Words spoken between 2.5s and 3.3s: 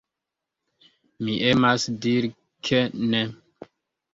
ke ne.